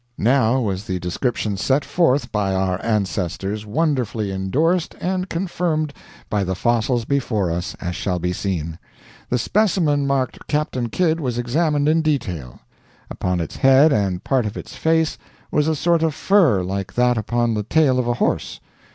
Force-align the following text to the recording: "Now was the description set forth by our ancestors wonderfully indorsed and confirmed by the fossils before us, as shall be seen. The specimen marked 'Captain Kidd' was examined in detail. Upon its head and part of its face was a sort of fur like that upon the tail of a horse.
"Now 0.17 0.59
was 0.61 0.85
the 0.85 0.97
description 0.97 1.57
set 1.57 1.85
forth 1.85 2.31
by 2.31 2.55
our 2.55 2.83
ancestors 2.83 3.67
wonderfully 3.67 4.31
indorsed 4.31 4.95
and 4.99 5.29
confirmed 5.29 5.93
by 6.27 6.43
the 6.43 6.55
fossils 6.55 7.05
before 7.05 7.51
us, 7.51 7.75
as 7.79 7.95
shall 7.95 8.17
be 8.17 8.33
seen. 8.33 8.79
The 9.29 9.37
specimen 9.37 10.07
marked 10.07 10.47
'Captain 10.47 10.89
Kidd' 10.89 11.19
was 11.19 11.37
examined 11.37 11.87
in 11.87 12.01
detail. 12.01 12.61
Upon 13.11 13.39
its 13.39 13.57
head 13.57 13.93
and 13.93 14.23
part 14.23 14.47
of 14.47 14.57
its 14.57 14.75
face 14.75 15.19
was 15.51 15.67
a 15.67 15.75
sort 15.75 16.01
of 16.01 16.15
fur 16.15 16.63
like 16.63 16.93
that 16.95 17.15
upon 17.15 17.53
the 17.53 17.61
tail 17.61 17.99
of 17.99 18.07
a 18.07 18.15
horse. 18.15 18.59